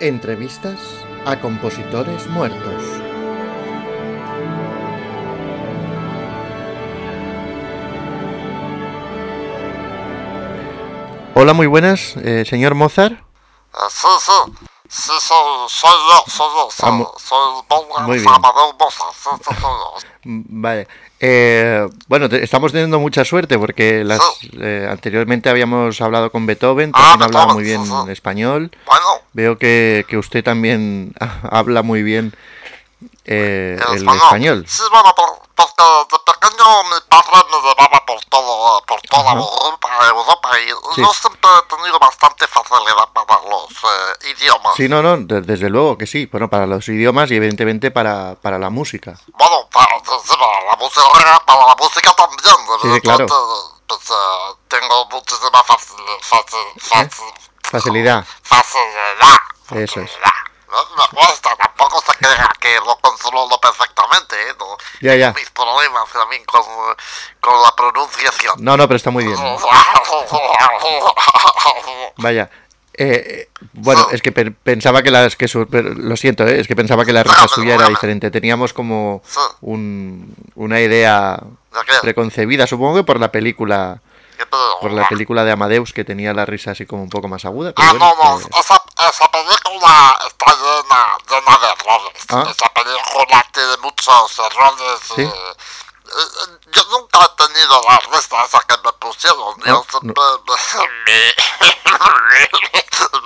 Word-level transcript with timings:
Entrevistas 0.00 0.78
a 1.24 1.40
compositores 1.40 2.26
muertos. 2.26 2.82
Hola, 11.34 11.52
muy 11.52 11.68
buenas, 11.68 12.16
eh, 12.16 12.44
señor 12.44 12.74
Mozart. 12.74 13.20
Ah, 13.72 13.88
sí, 13.88 14.08
sí. 14.20 14.66
Sí, 14.96 15.10
soy, 15.20 15.36
soy 15.68 15.90
yo, 16.08 16.24
soy 16.30 16.46
yo. 16.54 16.68
Soy, 16.70 16.88
Ah, 16.88 17.08
soy 17.18 17.62
Wolfgang 17.68 18.06
muy. 18.06 18.18
Amadeo 18.18 18.76
Mozart. 18.78 19.12
Sí, 19.12 19.28
sí, 19.38 19.54
soy 19.60 19.60
yo. 19.60 19.94
Mm, 20.22 20.42
Vale. 20.62 20.88
Eh, 21.18 21.88
bueno, 22.06 22.28
te- 22.28 22.44
estamos 22.44 22.70
teniendo 22.70 23.00
mucha 23.00 23.24
suerte 23.24 23.58
porque 23.58 24.04
las, 24.04 24.20
eh, 24.60 24.86
anteriormente 24.88 25.48
habíamos 25.48 26.00
hablado 26.00 26.30
con 26.30 26.46
Beethoven, 26.46 26.92
Ah, 26.94 27.00
también 27.18 27.22
hablaba 27.24 27.54
Beethoven, 27.54 27.54
muy 27.54 27.64
bien 27.64 27.84
sí, 27.86 28.06
sí. 28.06 28.12
español. 28.12 28.70
Bueno, 28.86 29.04
Veo 29.32 29.58
que, 29.58 30.04
que 30.08 30.16
usted 30.16 30.44
también 30.44 31.12
habla 31.50 31.82
muy 31.82 32.02
bien 32.04 32.32
eh, 33.24 33.78
el 33.88 33.96
español. 33.96 34.16
español. 34.24 34.64
Sí, 34.68 34.82
bueno, 34.90 35.14
por- 35.14 35.40
porque 35.54 35.82
de 36.10 36.18
pequeño 36.32 36.84
mi 36.84 37.00
padre 37.08 37.36
me 37.50 37.56
llevaba 37.68 38.04
por 38.06 38.20
todo, 38.26 38.82
por 38.86 39.00
toda 39.02 39.22
Ajá. 39.32 39.38
Europa, 39.38 39.88
Europa 40.08 40.50
y 40.60 40.68
Sí. 40.94 41.00
yo 41.02 41.12
siempre 41.14 41.50
he 41.50 41.76
tenido 41.76 41.98
bastante 41.98 42.46
facilidad 42.46 43.08
para 43.14 43.40
los 43.48 43.70
eh, 43.70 44.30
idiomas. 44.36 44.74
Sí, 44.76 44.88
no, 44.88 45.00
no, 45.02 45.16
de- 45.18 45.40
desde 45.42 45.70
luego 45.70 45.96
que 45.96 46.06
sí. 46.06 46.26
Bueno, 46.26 46.50
para 46.50 46.66
los 46.66 46.86
idiomas 46.88 47.30
y 47.30 47.36
evidentemente 47.36 47.90
para, 47.90 48.34
para 48.34 48.58
la 48.58 48.68
música. 48.70 49.14
Bueno, 49.28 49.68
para, 49.72 49.98
sí, 50.00 50.34
para 50.38 50.64
la 50.66 50.76
música, 50.76 51.40
para 51.46 51.66
la 51.66 51.76
música 51.76 52.12
también. 52.14 52.94
Sí, 52.94 53.00
claro. 53.00 53.26
Pues, 53.86 54.00
eh, 54.10 54.54
tengo 54.68 55.06
muchísima 55.10 55.62
facil, 55.62 55.96
facil, 56.20 56.80
facil, 56.80 57.24
Facilidad. 57.62 58.24
facilidad. 58.42 59.38
Eso 59.70 60.00
es. 60.00 60.10
No 60.74 60.96
me 60.96 61.06
cuesta, 61.16 61.54
tampoco 61.56 62.02
se 62.04 62.12
crea 62.18 62.50
que 62.60 62.74
lo 62.84 62.96
controlo 62.96 63.58
perfectamente, 63.60 64.34
¿eh? 64.50 64.54
No, 64.58 64.76
Ya, 65.00 65.14
ya. 65.14 65.32
Mis 65.32 65.48
problemas 65.50 66.10
también 66.12 66.44
con, 66.44 66.62
con 67.40 67.62
la 67.62 67.72
pronunciación. 67.76 68.56
No, 68.58 68.76
no, 68.76 68.88
pero 68.88 68.96
está 68.96 69.10
muy 69.10 69.24
bien. 69.24 69.38
Vaya. 72.16 72.50
Eh, 72.96 73.48
bueno, 73.72 74.06
es 74.12 74.22
que 74.22 74.30
pe- 74.30 74.52
pensaba 74.52 75.02
que 75.02 75.10
las 75.10 75.34
que 75.34 75.48
su- 75.48 75.66
lo 75.70 76.16
siento, 76.16 76.46
eh, 76.46 76.60
es 76.60 76.68
que 76.68 76.76
pensaba 76.76 77.04
que 77.04 77.12
la 77.12 77.24
risa 77.24 77.48
suya 77.48 77.74
era 77.74 77.88
diferente. 77.88 78.30
Teníamos 78.30 78.72
como 78.72 79.20
un, 79.62 80.32
una 80.54 80.80
idea 80.80 81.40
preconcebida, 82.02 82.68
supongo 82.68 82.94
que 82.96 83.02
por 83.04 83.18
la 83.18 83.32
película, 83.32 84.00
por 84.80 84.92
la 84.92 85.08
película 85.08 85.42
de 85.44 85.50
Amadeus 85.50 85.92
que 85.92 86.04
tenía 86.04 86.32
la 86.34 86.46
risa 86.46 86.70
así 86.70 86.86
como 86.86 87.02
un 87.02 87.08
poco 87.10 87.26
más 87.26 87.44
aguda. 87.44 87.72
pero 87.74 87.88
Ah, 87.88 87.92
bueno, 87.92 88.14
no, 88.14 88.38
no, 88.38 88.46
eh, 88.46 88.50
esa, 88.60 88.80
esa 89.10 89.28
película 89.32 89.53
está 89.76 90.54
llena, 90.54 91.18
llena 91.28 91.58
de 91.58 91.66
errores. 91.72 92.22
Ah. 92.30 92.44
Esa 92.50 92.68
película 92.74 93.44
tiene 93.52 93.76
muchos 93.82 94.38
errores. 94.38 95.00
¿Sí? 95.16 95.22
eh, 95.22 95.30
eh, 96.06 96.58
yo 96.72 96.82
nunca 96.90 97.18
he 97.24 97.46
tenido 97.46 97.80
la 97.88 97.98
risa 97.98 98.44
esa 98.44 98.60
que 98.68 98.74
me 98.84 98.92
pusieron. 99.00 99.58
No, 99.58 99.64
yo 99.66 99.84
siempre 99.90 100.22
me, 101.06 101.20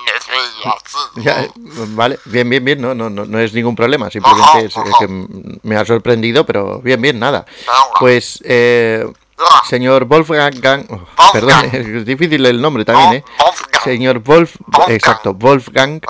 me 0.04 0.12
reía 0.26 0.72
así. 0.72 0.98
ya, 1.16 1.42
eh, 1.42 1.50
vale, 1.56 2.18
bien, 2.26 2.48
bien, 2.48 2.64
bien, 2.64 2.80
no, 2.80 2.94
no, 2.94 3.10
no, 3.10 3.24
no 3.24 3.38
es 3.38 3.52
ningún 3.52 3.74
problema, 3.76 4.10
simplemente 4.10 4.66
es, 4.66 4.76
es 4.76 4.94
que 4.98 5.08
me 5.62 5.76
ha 5.76 5.84
sorprendido, 5.84 6.44
pero 6.46 6.80
bien, 6.80 7.00
bien, 7.00 7.18
nada. 7.18 7.44
Pues, 7.98 8.40
eh, 8.44 9.04
señor 9.68 10.04
Wolfgang, 10.04 10.54
Gang- 10.60 10.86
oh, 10.90 10.96
Wolfgang. 11.16 11.32
perdón, 11.32 11.70
es 11.98 12.04
difícil 12.06 12.44
el 12.46 12.60
nombre 12.60 12.84
también, 12.84 13.14
¿eh? 13.14 13.24
Wolfgang. 13.38 13.68
Señor 13.92 14.18
Wolf, 14.20 14.56
Wolfgang. 14.66 14.90
exacto, 14.94 15.32
Wolfgang. 15.34 16.00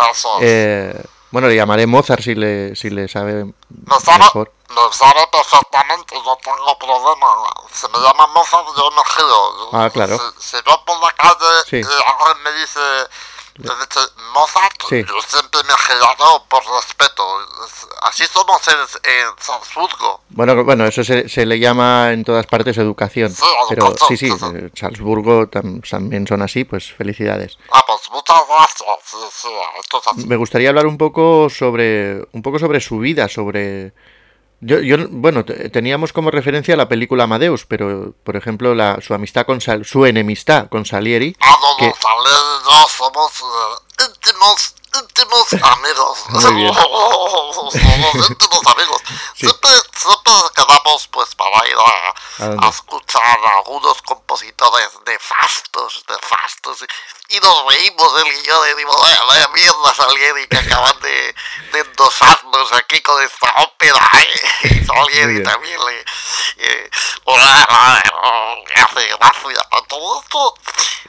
Eh, 0.41 1.03
bueno, 1.31 1.49
le 1.49 1.55
llamaré 1.57 1.87
Mozart 1.87 2.23
si 2.23 2.35
le, 2.35 2.75
si 2.75 2.91
le 2.91 3.07
sabe 3.09 3.45
Lo 3.87 4.01
sabe, 4.01 4.19
mejor. 4.25 4.53
lo 4.75 4.93
sabe 4.93 5.21
perfectamente, 5.31 6.15
yo 6.15 6.39
tengo 6.43 6.79
problema. 6.79 7.27
Se 7.73 7.87
me 7.89 7.99
llama 7.99 8.27
Mozart, 8.29 8.67
yo 8.77 8.91
me 8.91 9.03
giro. 9.15 9.69
Ah, 9.73 9.91
claro. 9.93 10.19
Si, 10.39 10.57
si 10.57 10.63
por 10.63 11.01
la 11.01 11.13
calle 11.13 11.45
Sí. 11.69 11.77
y 11.77 11.83
alguien 11.83 12.43
me 12.45 12.53
dice, 12.53 12.81
me 12.81 12.83
dice 12.83 13.09
Mozart, 14.35 14.83
Sí. 14.89 15.05
yo 15.05 15.15
siempre 15.27 15.61
me 15.67 15.75
giro 15.75 16.45
por 16.49 16.63
respeto. 16.77 17.25
Es- 17.67 17.87
Así 18.03 18.25
somos 18.27 18.61
en, 18.69 18.75
en 19.11 19.27
Salzburgo. 19.39 20.21
Bueno, 20.31 20.65
bueno, 20.65 20.87
eso 20.87 21.03
se, 21.03 21.29
se 21.29 21.45
le 21.45 21.59
llama 21.59 22.13
en 22.13 22.25
todas 22.25 22.47
partes 22.47 22.79
educación. 22.79 23.33
Sí, 23.35 23.43
Pero 23.69 23.93
sí, 24.09 24.17
sí, 24.17 24.31
sí, 24.31 24.37
eh, 24.55 24.71
Salzburgo 24.75 25.47
tam- 25.49 25.83
también 25.89 26.27
son 26.27 26.43
así, 26.43 26.65
pues 26.65 26.93
felicidades. 26.93 27.59
Ah, 27.73 27.83
pues 27.87 28.01
muchas 28.11 28.41
gracias. 28.49 28.89
Sí. 29.33 30.27
Me 30.27 30.37
gustaría 30.37 30.69
hablar 30.69 30.87
un 30.87 30.97
poco 30.97 31.49
sobre 31.51 32.23
un 32.33 32.43
poco 32.43 32.59
sobre 32.59 32.81
su 32.81 32.99
vida, 32.99 33.29
sobre 33.29 33.93
yo, 34.61 34.81
yo 34.81 34.97
bueno, 35.11 35.45
te- 35.45 35.69
teníamos 35.71 36.13
como 36.13 36.31
referencia 36.31 36.77
la 36.77 36.89
película 36.89 37.25
Amadeus, 37.25 37.65
pero 37.67 38.15
por 38.25 38.37
ejemplo 38.37 38.75
la, 38.75 38.99
su 39.01 39.15
amistad 39.15 39.47
con 39.47 39.61
Sal- 39.61 39.85
su 39.85 40.05
enemistad 40.07 40.69
con 40.69 40.85
Salieri, 40.85 41.37
Ah, 41.41 41.57
no, 41.61 41.77
que- 41.79 41.87
no, 41.87 42.71
yo 42.71 42.89
somos 42.89 43.33
eh, 43.41 44.05
íntimos, 44.07 44.75
íntimos 45.03 45.53
amigos. 45.63 46.19
Somos 47.73 48.31
íntimos 48.31 48.67
amigos. 48.67 49.03
Sí. 49.35 49.47
Siempre, 49.47 49.71
siempre 49.95 50.33
quedamos 50.55 51.09
pues 51.09 51.35
para 51.35 51.67
ir 51.69 51.75
a, 51.79 52.45
¿A 52.45 52.49
dónde? 52.49 52.67
a 52.67 52.71
escuchar 52.71 53.23
a 53.23 53.59
algunos 53.59 54.03
compositores 54.03 54.89
nefastos, 55.07 56.05
nefastos. 56.09 56.83
Y, 56.83 56.87
y 57.29 57.39
nos 57.41 57.67
reímos 57.69 58.11
y 58.43 58.47
yo, 58.47 58.67
y 58.69 58.75
digo, 58.77 58.93
vaya, 59.01 59.21
vaya 59.29 59.49
mierda 59.49 59.95
Salieri 59.95 60.47
que 60.49 60.57
acaban 60.57 60.99
de, 61.01 61.35
de 61.73 61.79
endosarnos 61.81 62.73
aquí 62.73 63.01
con 63.03 63.23
esta 63.23 63.55
ópera. 63.63 63.99
¿eh? 64.15 64.69
Y 64.81 64.85
Salieri 64.85 65.43
también 65.43 65.79
le... 65.87 66.01
eh, 66.65 66.91
le 67.27 68.83
hace 68.83 69.09
gracia. 69.19 69.69
Todo 69.89 70.21
esto... 70.21 70.55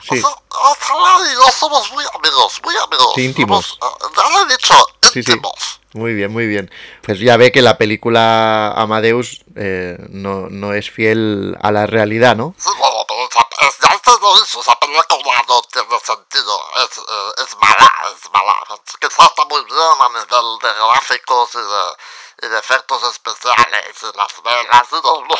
Sí. 0.09 0.22
O 0.24 0.75
sea, 0.75 1.34
yo 1.34 1.52
somos 1.52 1.91
muy 1.91 2.03
amigos, 2.16 2.59
muy 2.63 2.75
amigos. 2.75 3.12
Sí, 3.16 3.25
íntimos. 3.25 3.78
Somos, 3.80 3.97
ah, 4.01 4.07
ya 4.16 4.30
lo 4.30 4.44
he 4.50 4.51
dicho, 4.51 4.74
Sí, 5.01 5.24
sí. 5.24 5.31
íntimos. 5.31 5.80
Muy 5.94 6.13
bien, 6.13 6.31
muy 6.31 6.47
bien. 6.47 6.72
Pues 7.01 7.19
ya 7.19 7.36
ve 7.38 7.51
que 7.51 7.62
la 7.62 7.78
película 7.78 8.72
Amadeus 8.75 9.41
eh, 9.56 9.97
no, 10.09 10.47
no 10.50 10.74
es 10.74 10.90
fiel 10.90 11.57
a 11.62 11.72
la 11.72 11.86
realidad, 11.88 12.36
¿no? 12.36 12.56
Sí, 12.57 12.69
bueno, 12.78 13.06
pero 13.07 13.28
esa, 13.28 13.68
es, 13.68 13.75
ya 13.81 13.88
te 14.17 14.23
lo 14.23 14.39
dicho, 14.39 14.59
esa 14.61 14.75
película 14.79 15.43
no 15.47 15.61
tiene 15.63 15.99
sentido. 15.99 16.69
Es, 16.77 16.97
eh, 16.97 17.33
es 17.37 17.57
mala, 17.57 17.91
es 18.13 18.31
mala. 18.31 18.55
Quizás 18.99 19.25
está 19.27 19.45
muy 19.45 19.63
bien 19.65 19.77
a 19.77 20.09
nivel 20.09 20.59
de 20.61 20.73
gráficos 20.73 21.55
y 21.55 21.57
de, 21.57 22.47
y 22.47 22.49
de 22.49 22.59
efectos 22.59 23.03
especiales 23.03 23.95
y 24.01 24.17
las 24.17 24.41
velas. 24.41 24.87
y 24.91 24.95
No, 24.95 25.01
no, 25.01 25.35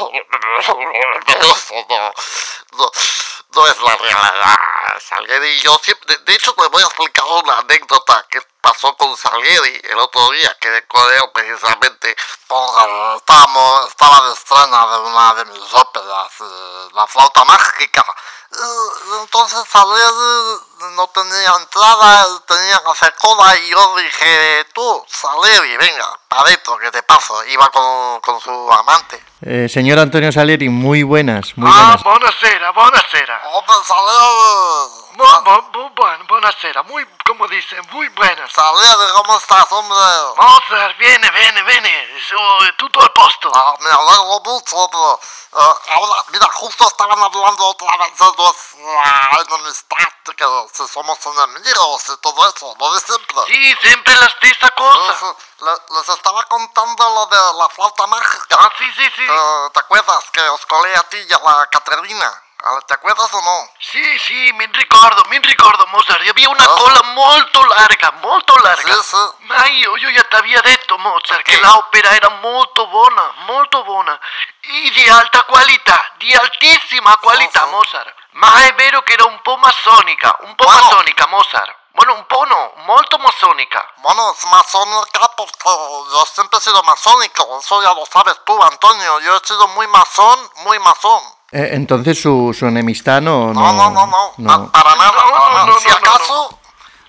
eso 0.60 0.76
no, 0.78 2.14
no, 2.72 2.92
no 3.52 3.68
es 3.68 3.82
la 3.82 3.96
realidad. 3.96 4.56
Salieri 5.00 5.60
yo 5.62 5.80
siempre... 5.82 6.16
De, 6.16 6.24
de 6.24 6.34
hecho, 6.36 6.54
te 6.54 6.68
voy 6.68 6.84
a 6.84 6.86
explicar 6.86 7.26
una 7.26 7.60
anécdota 7.60 8.26
que 8.30 8.42
pasó 8.62 8.96
con 8.98 9.16
Salieri 9.16 9.82
el 9.84 9.98
otro 9.98 10.30
día, 10.32 10.56
que 10.60 10.86
con 10.88 11.12
él 11.14 11.24
precisamente 11.34 12.16
estábamos, 13.16 13.88
estaba 13.88 14.28
de 14.28 14.34
estrena 14.34 14.88
de 14.88 14.98
una 15.00 15.34
de 15.36 15.46
mis 15.46 15.74
óperas, 15.74 16.34
eh, 16.42 16.90
La 16.94 17.08
flauta 17.08 17.46
mágica. 17.46 18.06
Eh, 18.52 19.22
Entonces 19.22 19.64
Salieri 19.70 20.96
no 20.96 21.08
tenía 21.08 21.56
entrada, 21.56 22.42
tenía 22.48 22.82
que 22.84 22.90
hacer 22.92 23.16
cola 23.16 23.56
y 23.58 23.70
yo 23.70 23.96
dije, 23.98 24.66
tú, 24.74 25.06
Salieri, 25.08 25.78
venga, 25.78 26.20
para 26.30 26.44
adentro, 26.44 26.78
que 26.78 26.92
te 26.92 27.04
paso. 27.04 27.44
Iba 27.46 27.70
con, 27.70 28.22
con 28.22 28.40
su 28.40 28.72
amante. 28.72 29.22
Eh, 29.42 29.68
señor 29.70 29.98
Antonio 30.00 30.32
Salieri, 30.32 30.68
muy 30.70 31.04
buenas, 31.04 31.58
muy 31.58 31.70
Ah, 31.74 31.96
buenas. 31.98 32.04
buonasera, 32.04 32.72
buonasera. 32.72 33.42
Hombre, 33.54 33.76
Salieri, 33.86 35.00
Bu- 35.20 35.44
bu- 35.44 35.72
bu- 35.74 35.92
bueno, 35.96 36.24
buonasera, 36.30 36.84
muy, 36.84 37.06
como 37.26 37.46
dicen, 37.48 37.82
muy 37.92 38.08
buenas. 38.10 38.52
Salieri, 38.54 39.12
¿cómo 39.16 39.38
estás, 39.38 39.66
hombre? 39.72 39.98
Mozart, 40.38 40.98
viene, 40.98 41.30
viene, 41.32 41.62
viene, 41.64 42.08
tutto 42.78 43.02
al 43.02 43.12
posto. 43.12 43.52
Ah, 43.54 43.76
me 43.82 43.90
alegro 43.90 44.42
mucho, 44.46 44.90
pero 44.92 45.20
eh, 45.62 45.74
ahora, 45.96 46.24
mira, 46.32 46.48
justo 46.54 46.88
estaban 46.88 47.20
hablando 47.20 47.66
otra 47.66 47.98
vez 47.98 48.18
de 48.18 48.26
nuestra 48.38 49.56
enemistad, 49.56 49.98
que 50.38 50.46
si 50.74 50.88
somos 50.88 51.18
enemigos 51.26 52.04
y 52.10 52.18
todo 52.22 52.50
eso, 52.56 52.76
lo 52.80 52.94
de 52.94 53.00
siempre. 53.02 53.36
Sí, 53.48 53.76
siempre 53.82 54.14
la 54.16 54.30
stessa 54.30 54.70
cosa. 54.72 55.00
Entonces, 55.14 55.46
le- 55.62 55.96
les 56.00 56.10
estaba 56.20 56.44
contando 56.44 57.10
lo 57.10 57.26
de 57.28 57.58
la 57.58 57.70
flauta 57.70 58.06
mágica. 58.08 58.58
Ah, 58.60 58.70
sí, 58.78 58.86
sí, 58.96 59.06
sí. 59.16 59.24
Eh, 59.28 59.70
¿Te 59.74 59.80
acuerdas 59.80 60.30
que 60.32 60.42
os 60.50 60.66
colé 60.66 60.94
a 60.96 61.04
ti 61.04 61.18
y 61.18 61.34
a 61.34 61.40
la 61.40 61.66
Caterina? 61.72 62.44
Ah, 62.62 62.78
¿Te 62.86 62.94
acuerdas 62.94 63.34
o 63.34 63.42
no? 63.42 63.70
Sì, 63.80 64.20
sì, 64.20 64.52
mi 64.54 64.66
ricordo, 64.74 65.24
mi 65.30 65.40
ricordo, 65.40 65.88
Mozart, 65.88 66.28
había 66.28 66.50
una 66.50 66.66
Ah. 66.66 66.76
cola 66.76 67.02
molto 67.16 67.64
larga, 67.64 68.12
molto 68.22 68.54
larga. 68.62 68.94
Sì, 69.02 69.02
sì. 69.02 69.46
Ma 69.48 69.66
io, 69.68 69.96
io 69.96 70.12
già 70.12 70.24
ti 70.26 70.36
avevo 70.36 70.60
detto, 70.62 70.98
Mozart, 70.98 71.42
che 71.44 71.58
l'opera 71.62 72.10
era 72.14 72.28
molto 72.42 72.86
buona, 72.88 73.34
molto 73.48 73.82
buona. 73.86 74.20
E 74.60 74.90
di 74.92 75.08
alta 75.08 75.44
qualità, 75.46 76.12
di 76.18 76.34
altissima 76.34 77.16
qualità. 77.20 77.66
Mozart. 77.68 78.14
Ma 78.40 78.54
è 78.66 78.74
vero 78.76 79.02
che 79.04 79.14
era 79.14 79.26
un 79.26 79.40
po' 79.42 79.58
massonica, 79.58 80.36
un 80.42 80.56
po' 80.56 80.66
Bueno. 80.66 80.82
massonica, 80.82 81.28
Mozart. 81.28 81.76
Bueno, 81.92 82.14
un 82.14 82.26
po' 82.28 82.46
no, 82.46 82.72
molto 82.86 83.18
masonica. 83.18 83.86
Bueno, 83.98 84.32
es 84.32 84.46
masónica 84.46 85.30
porque 85.36 85.58
yo 86.12 86.26
siempre 86.34 86.58
he 86.58 86.62
sido 86.62 86.82
masónico, 86.84 87.60
eso 87.60 87.82
ya 87.84 87.94
lo 87.94 88.06
sabes 88.06 88.36
tú, 88.46 88.62
Antonio. 88.64 89.20
Yo 89.20 89.36
he 89.36 89.46
sido 89.46 89.68
muy 89.70 89.86
masón, 89.88 90.40
muy 90.64 90.80
masón. 90.80 91.22
Eh, 91.52 91.72
entonces 91.74 92.22
su, 92.22 92.56
su 92.58 92.68
enemistad 92.68 93.20
no... 93.22 93.52
No, 93.54 93.74
no, 93.74 93.90
no, 93.90 94.06
no, 94.06 94.34
no. 94.38 94.72
pa- 94.72 94.84
para 94.84 94.96
nada, 94.96 95.12
No, 95.12 95.32
para 95.34 95.46
no, 95.50 95.54
nada. 95.54 95.66
no, 95.66 95.80
si 95.80 95.90
no, 95.90 95.96
acaso, 95.96 96.60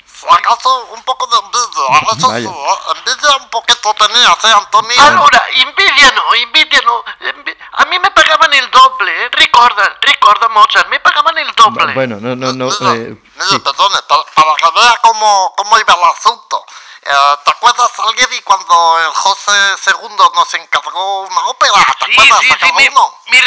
si 0.07 0.27
acaso 0.29 0.85
un 0.95 1.03
poco 1.05 1.27
de 1.29 1.37
envidia, 1.37 2.13
eso 2.17 2.29
Vaya. 2.29 2.49
sí, 2.49 2.55
¿eh? 2.55 2.93
envidia 2.97 3.37
un 3.37 3.51
poquito 3.51 3.95
tenías, 3.95 4.45
¿eh, 4.45 4.53
Antonio? 4.53 5.03
Allora, 5.07 5.47
invidia 5.55 6.11
no, 6.13 6.35
invidia 6.35 6.81
no. 6.85 7.05
Invi- 7.21 7.57
A 7.73 7.85
mí 7.85 7.99
me 8.01 8.10
pagaban 8.51 8.65
el 8.65 8.71
doble, 8.71 9.25
¿eh? 9.25 9.29
Ricorda, 9.33 9.99
ricorda 10.03 10.49
Mozart, 10.49 10.89
me 10.89 11.01
pagaban 11.01 11.39
el 11.39 11.53
doble. 11.53 11.95
Bueno, 11.95 12.19
no, 12.21 12.37
no, 12.37 12.53
no... 12.53 12.67
Mira, 12.81 12.95
eh, 12.95 13.17
mira, 13.35 13.47
sí. 13.49 13.59
perdone, 13.61 13.97
para, 14.09 14.23
para 14.35 14.55
que 14.57 14.81
vea 14.81 14.99
cómo, 15.03 15.53
cómo 15.57 15.79
iba 15.79 15.95
el 15.95 16.03
asunto. 16.17 16.65
Eh, 17.03 17.37
¿Te 17.45 17.51
acuerdas, 17.51 17.91
Salguiri, 17.97 18.43
cuando 18.43 18.99
el 18.99 19.13
José 19.15 19.75
II 19.87 20.17
nos 20.35 20.55
encargó 20.55 21.21
una 21.23 21.47
ópera? 21.49 21.73
¿Te 21.99 22.05
Sì, 22.07 22.13
acuerdas 22.13 22.41
de 22.41 22.47
sì, 22.49 22.59
cada 22.59 22.73
mi, 22.75 22.87
uno? 22.89 23.15
mi 23.27 23.41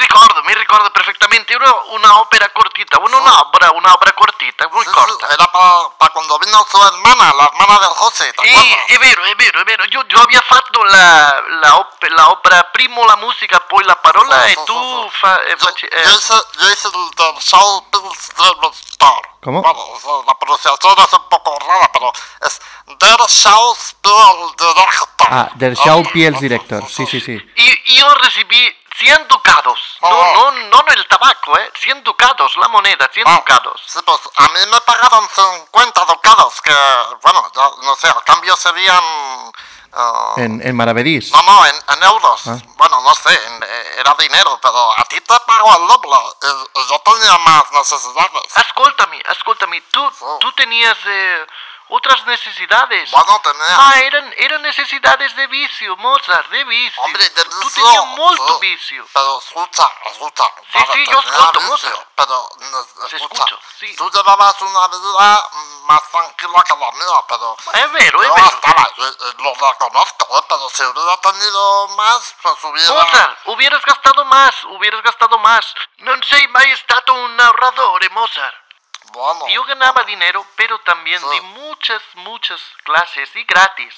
mi 0.43 0.53
ricordo 0.55 0.91
perfettamente. 0.91 1.55
Una, 1.55 1.71
una 1.91 2.19
opera 2.19 2.49
cortita, 2.51 2.97
una, 2.99 3.17
un'opera, 3.17 3.71
un'opera 3.71 4.11
cortita, 4.13 4.67
muy 4.69 4.83
Sí, 4.83 4.89
sí, 4.89 4.95
corta. 4.95 5.27
era 5.33 5.47
para 5.51 6.09
cuando 6.11 6.37
vino 6.39 6.65
su 6.69 6.81
hermana, 6.81 7.33
la 7.33 7.45
hermana 7.45 7.79
del 7.79 7.89
José, 7.89 8.33
¿te 8.33 8.41
acuerdas? 8.41 8.77
è 8.87 8.97
vero, 8.97 9.23
è 9.23 9.35
vero, 9.35 9.59
è 9.59 9.63
vero. 9.63 9.83
Io, 9.85 10.03
io 10.07 10.21
avevo 10.21 10.41
fatto 10.47 10.83
la, 10.83 11.43
la, 11.61 11.77
op- 11.77 12.03
la 12.09 12.29
opera, 12.31 12.63
primo 12.71 13.05
la 13.05 13.15
musica, 13.17 13.59
poi 13.61 13.83
la 13.83 13.95
parola 13.97 14.43
tu 14.65 15.09
sì, 15.11 15.17
fa, 15.19 15.41
eh, 15.43 15.49
Yo, 15.51 15.57
faci- 15.57 15.85
eh, 15.87 16.01
yo 16.03 16.09
hice, 16.11 16.33
yo 16.57 16.69
hice 16.69 16.87
el 16.87 17.09
del 17.15 17.37
show 17.39 17.85
Bills 17.91 18.31
Star. 18.91 19.21
¿Cómo? 19.43 19.61
Bueno, 19.61 20.23
la 20.25 20.37
pronunciación 20.39 20.95
es 20.99 21.13
un 21.13 21.27
poco 21.29 21.52
rara, 21.73 21.91
pero 21.91 22.11
es 22.41 22.61
Der 22.99 23.19
Schauspiel 23.29 24.51
Director. 24.57 25.27
Ah, 25.29 25.49
del 25.55 25.75
Schauspiel 25.75 26.33
Director, 26.39 26.89
sí, 26.89 27.05
sí, 27.05 27.19
sí. 27.19 27.37
Y 27.55 27.95
io 27.97 28.13
recibí 28.15 28.77
100 28.99 29.27
ducados. 29.27 29.79
No, 30.01 30.09
Oh. 30.09 30.51
no, 30.51 30.51
no 30.69 30.83
el 30.93 31.07
tabaco, 31.07 31.57
eh. 31.57 31.71
100 31.79 32.03
ducados, 32.03 32.55
la 32.57 32.67
moneda, 32.67 33.09
100 33.11 33.27
Ah, 33.27 33.35
ducados. 33.37 33.81
Sí, 33.87 33.99
pues 34.05 34.19
a 34.35 34.47
mí 34.49 34.59
me 34.71 34.81
pagaron 34.81 35.27
50 35.29 36.05
ducados, 36.05 36.61
que, 36.61 36.73
bueno, 37.21 37.51
ya 37.55 37.69
no 37.83 37.95
sé, 37.95 38.07
al 38.07 38.23
cambio 38.23 38.55
serían... 38.55 39.03
ah, 39.93 40.33
En, 40.37 40.61
en 40.65 40.75
Maravedís. 40.75 41.31
No, 41.31 41.41
no, 41.43 41.65
en, 41.65 41.75
en 41.75 42.03
euros. 42.03 42.41
Ah. 42.47 42.57
Bueno, 42.77 43.01
no 43.01 43.13
sé, 43.15 43.33
en- 43.33 43.63
era 44.03 44.15
dinero, 44.19 44.59
pero 44.61 44.99
a 44.99 45.03
ti 45.05 45.19
te 45.21 45.33
pago 45.47 45.69
el 45.77 45.87
doble. 45.87 46.17
yo 46.89 46.99
tenía 46.99 47.37
más 47.39 47.71
necesidades. 47.71 48.43
Ascoltami, 48.55 49.19
ascoltami, 49.27 49.81
tú, 49.91 50.03
Oh. 50.21 50.37
tú 50.39 50.51
tenías 50.53 50.97
eh, 51.05 51.45
otras 51.93 52.25
necesidades. 52.25 53.11
Bueno, 53.11 53.39
tenía... 53.43 53.75
Ah, 53.77 53.93
eran, 54.01 54.33
eran 54.37 54.61
necesidades 54.63 55.35
de 55.35 55.45
vicio, 55.47 55.95
Mozart, 55.97 56.49
de 56.49 56.63
vicio. 56.63 57.01
Hombre, 57.03 57.29
de 57.29 57.43
Tú 57.45 57.59
vicio, 57.59 57.83
tenías 57.85 58.05
molto 58.17 58.59
sí. 58.59 58.67
vicio. 58.67 59.05
Pero 59.13 59.37
escucha, 59.37 59.85
escucha. 60.05 60.43
Sí, 60.73 60.79
sí, 60.93 61.05
yo 61.11 61.19
escucho, 61.19 61.61
Mozart. 61.61 62.07
Pero, 62.15 62.49
no, 62.71 62.83
Se 63.07 63.15
escucha, 63.17 63.43
escucho, 63.43 63.59
sí. 63.79 63.95
tú 63.95 64.09
llevabas 64.09 64.59
una 64.61 64.87
vida 64.87 65.49
más 65.85 66.01
tranquila 66.09 66.63
que 66.65 66.73
la 66.75 66.91
mía, 66.91 67.19
pero... 67.27 67.57
Es 67.73 67.91
vero, 67.91 68.21
es 68.23 68.27
Yo 68.27 68.33
vero. 68.35 68.47
estaba, 68.47 68.83
y- 68.97 69.01
y 69.03 69.43
lo 69.43 69.53
reconozco, 69.53 70.37
¿eh? 70.37 70.43
pero 70.49 70.69
si 70.69 70.83
hubiera 70.83 71.17
tenido 71.21 71.87
más, 71.89 72.35
pues 72.41 72.55
hubiera... 72.63 72.93
Mozart, 72.93 73.37
hubieras 73.45 73.85
gastado 73.85 74.25
más, 74.25 74.55
hubieras 74.65 75.01
gastado 75.03 75.37
más. 75.37 75.65
Non 76.03 76.19
sei 76.25 76.47
mai 76.51 76.67
stato 76.75 77.13
un 77.15 77.31
ahorrador, 77.39 78.01
Mozart. 78.11 78.55
Bueno, 79.13 79.45
Yo 79.47 79.63
ganaba 79.63 80.03
dinero, 80.03 80.43
pero 80.55 80.79
también 80.83 81.21
Sí. 81.21 81.27
di 81.31 81.39
muchas, 81.83 82.01
muchas 82.15 82.61
clases 82.83 83.29
y 83.35 83.43
gratis. 83.43 83.93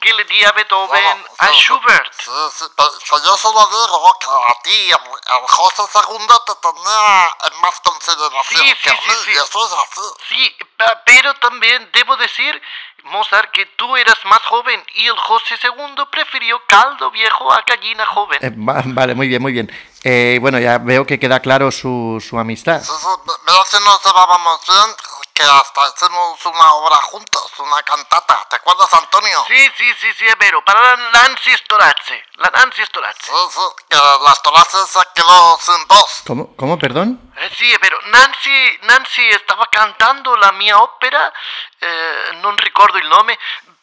Que 0.00 0.12
le 0.14 0.22
di 0.26 0.44
a 0.44 0.52
Beethoven, 0.52 0.88
bueno, 0.88 1.24
a 1.38 1.48
sí, 1.48 1.54
Schubert. 1.56 2.12
Sí, 2.12 2.30
sí, 2.52 2.64
pero 2.76 2.88
que 3.00 3.26
yo 3.26 3.36
solo 3.36 3.66
digo 3.66 4.16
que 4.20 4.26
a 4.28 4.62
ti, 4.62 4.90
el, 4.92 5.48
José 5.48 5.82
II 5.92 6.26
te 6.46 6.54
tenía 6.62 7.36
en 7.52 7.60
más 7.60 7.80
consideración 7.80 8.62
Sí, 8.64 8.74
que 8.80 8.90
sí, 8.90 8.94
a 8.96 9.00
sí, 9.02 9.08
mí, 9.08 9.14
sí. 9.24 9.30
y 9.32 9.34
eso 9.34 9.66
es 9.66 9.72
así. 9.72 10.00
Sí, 10.28 10.56
pero 11.04 11.34
también 11.40 11.90
debo 11.92 12.16
decir, 12.16 12.62
Mozart, 13.06 13.50
que 13.50 13.66
tú 13.74 13.96
eras 13.96 14.24
más 14.26 14.40
joven 14.44 14.84
y 14.94 15.08
el 15.08 15.18
José 15.18 15.56
II 15.64 16.04
prefirió 16.12 16.62
caldo 16.68 17.10
viejo 17.10 17.52
a 17.52 17.62
gallina 17.66 18.06
joven. 18.06 18.38
Eh, 18.40 18.50
va- 18.56 18.82
vale, 18.84 19.16
muy 19.16 19.26
bien, 19.26 19.42
muy 19.42 19.52
bien. 19.52 19.68
Eh, 20.04 20.38
bueno, 20.40 20.60
ya 20.60 20.78
veo 20.78 21.04
que 21.04 21.18
queda 21.18 21.40
claro 21.40 21.72
su, 21.72 22.24
su 22.24 22.38
amistad. 22.38 22.80
Sí, 22.80 22.92
sí, 23.00 23.06
mira 23.48 23.64
si 23.64 23.76
nos 23.84 24.04
llevábamos 24.04 24.60
bien, 24.64 24.96
que 25.38 25.44
hasta 25.44 25.80
hicimos 25.94 26.44
una 26.46 26.74
obra 26.74 26.96
juntos, 26.96 27.52
una 27.58 27.80
cantata. 27.84 28.44
¿Te 28.50 28.56
acuerdas, 28.56 28.92
Antonio? 28.92 29.44
Sí, 29.46 29.70
sí, 29.76 29.94
sí, 30.00 30.12
sí, 30.14 30.26
es 30.26 30.36
vero, 30.36 30.64
para 30.64 30.80
la 30.80 30.96
Nancy 30.96 31.56
Storazzi, 31.58 32.20
la 32.38 32.50
Nancy 32.50 32.84
Storazzi. 32.84 33.22
Sí, 33.22 33.32
sí, 33.52 33.60
que 33.88 33.96
las 33.96 34.42
tolaces 34.42 34.88
se 34.88 34.98
quedó 35.14 35.58
sin 35.60 35.86
voz. 35.86 36.22
¿Cómo? 36.26 36.56
¿Cómo? 36.56 36.76
Perdón? 36.76 37.32
Eh, 37.36 37.50
sì, 37.56 37.72
è 37.72 37.78
vero. 37.78 38.00
Nancy, 38.06 38.78
Nancy 38.82 39.30
stava 39.44 39.68
cantando 39.70 40.34
la 40.34 40.50
mia 40.50 40.82
opera, 40.82 41.32
eh, 41.78 42.30
non 42.40 42.56
ricordo 42.56 42.98
il 42.98 43.06
nome, 43.06 43.38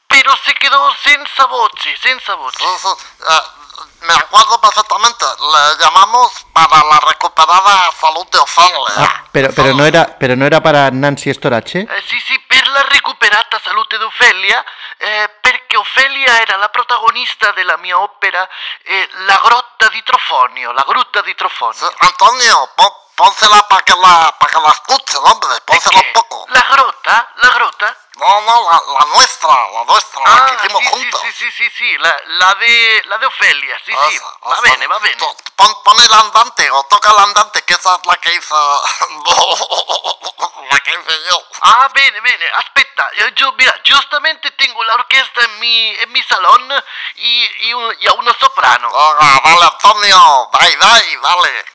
però 0.08 0.36
si 0.44 0.54
quedò 0.54 0.94
senza 1.02 1.46
voce, 1.48 1.96
senza 2.02 2.36
voce. 2.36 2.58
Sí, 2.58 2.66
sí, 2.82 2.88
eh, 3.30 3.42
me 4.02 4.14
acuerdo 4.14 4.60
perfectamente. 4.60 5.26
Le 5.26 5.84
llamamos 5.84 6.46
para 6.54 6.84
la 6.84 7.00
recuperada 7.00 7.92
salud 8.00 8.28
de 8.30 8.38
Ofelia. 8.40 8.78
Ah, 8.98 9.24
pero, 9.32 9.50
pero, 9.54 9.74
no 9.74 9.86
era, 9.86 10.06
pero 10.18 10.36
no 10.36 10.46
era 10.46 10.62
para 10.62 10.90
Nancy 10.92 11.34
Storace. 11.34 11.80
Eh, 11.80 12.04
sì, 12.08 12.20
sì, 12.20 12.40
per 12.48 12.68
la 12.70 12.82
recuperata 12.90 13.60
salute 13.64 13.98
di 13.98 14.04
Ofelia, 14.04 14.64
eh, 14.98 15.30
perché 15.42 15.78
Ofelia 15.78 16.40
era 16.42 16.56
la 16.58 16.70
protagonista 16.70 17.52
della 17.52 17.78
mia 17.78 18.00
opera 18.00 18.48
eh, 18.84 19.10
La 19.26 19.40
grotta 19.44 19.90
di 19.90 20.02
Trofonio, 20.04 20.72
la 20.72 20.84
grutta 20.88 21.22
di 21.22 21.30
Sí, 21.32 21.36
Trofonio. 21.36 21.94
Antonio, 21.98 22.72
pon- 22.76 23.04
pónsela 23.16 23.68
para 23.68 23.82
que, 23.84 23.94
la, 23.96 24.36
para 24.40 24.52
que 24.54 24.60
la 24.62 24.70
escuchen, 24.72 25.20
hombre. 25.24 25.60
Pónsela 25.66 26.00
un 26.00 26.14
poco. 26.14 26.46
La 26.50 26.62
grotta? 26.62 27.32
La 27.36 27.50
grotta? 27.50 27.98
No, 28.18 28.42
no, 28.42 28.70
la, 28.72 28.82
la 29.00 29.06
nuestra, 29.08 29.70
la 29.72 29.84
nuestra, 29.84 30.22
la 30.24 30.46
que 30.46 30.56
hicimos 30.56 30.84
sì, 30.84 30.90
juntos. 30.92 31.22
sì, 31.22 31.32
sì, 31.34 31.52
sì, 31.52 31.70
sì, 31.76 31.98
la, 31.98 32.16
la, 32.26 32.54
de, 32.56 33.02
la 33.08 33.18
de 33.18 33.26
Ofelia, 33.26 33.78
sì, 33.84 33.92
Esa, 33.92 34.38
va 34.40 34.54
esa. 34.54 34.62
bene, 34.62 34.88
va 34.88 35.00
bene. 35.00 35.16
Pon, 35.56 35.82
pon 35.84 35.98
el 36.00 36.14
andante 36.14 36.70
o 36.70 36.84
toca 36.86 37.12
el 37.12 37.18
andante, 37.20 37.62
que 37.66 37.74
esa 37.74 37.96
es 37.96 38.06
la 38.06 38.16
que 38.18 38.34
hizo. 38.36 38.56
la 40.72 40.80
que 40.80 40.92
hice 40.92 41.24
yo. 41.30 41.44
Ah, 41.62 41.90
bene, 41.94 42.22
bene, 42.22 42.46
aspetta, 42.56 43.12
yo, 43.36 43.52
mira, 43.54 43.74
giustamente 43.84 44.50
tengo 44.52 44.82
la 44.86 44.94
orquesta 44.94 45.42
en 45.44 45.60
mi, 45.60 45.90
en 46.00 46.12
mi 46.14 46.24
salón 46.24 46.74
y, 47.16 47.68
y, 47.68 47.74
un- 47.74 47.96
y 48.00 48.08
a 48.08 48.14
uno 48.14 48.34
soprano. 48.40 48.90
Venga, 49.20 49.42
dale, 49.44 49.66
Antonio, 49.66 50.50
dai, 50.54 50.76
dai, 50.76 51.18
dale. 51.18 51.66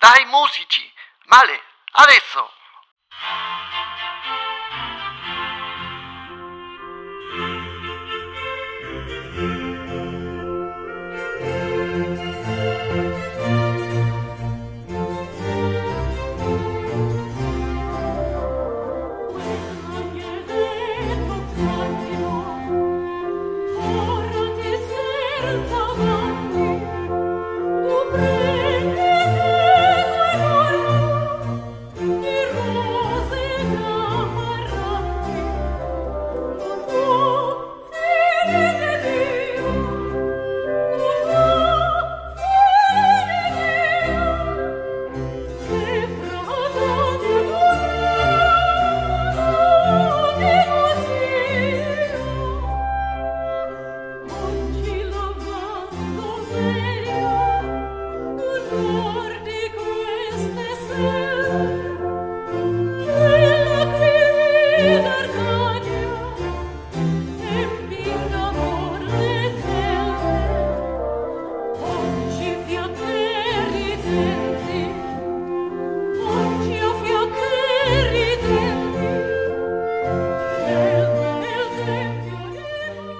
Dai 0.00 0.24
musici, 0.24 0.90
vale, 1.26 1.62
adesso. 1.92 2.50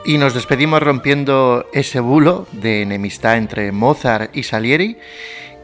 Y 0.04 0.16
nos 0.18 0.34
despedimos 0.34 0.82
rompiendo 0.82 1.66
ese 1.72 2.00
bulo 2.00 2.46
de 2.52 2.82
enemistad 2.82 3.36
entre 3.36 3.70
Mozart 3.70 4.34
y 4.34 4.44
Salieri. 4.44 4.98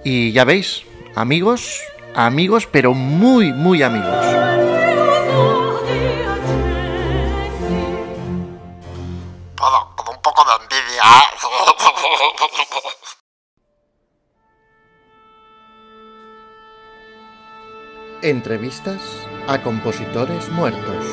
Y 0.05 0.33
ya 0.33 0.45
veis, 0.45 0.85
amigos, 1.15 1.81
amigos, 2.15 2.69
pero 2.71 2.93
muy, 2.93 3.53
muy 3.53 3.83
amigos. 3.83 4.27
Bueno, 9.57 9.97
con 9.97 10.15
un 10.15 10.23
poco 10.23 10.45
de 10.45 10.53
envidia. 10.63 11.03
Entrevistas 18.23 19.01
a 19.49 19.63
compositores 19.63 20.49
muertos. 20.51 21.05